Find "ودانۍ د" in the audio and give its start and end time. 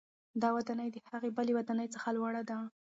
0.57-0.97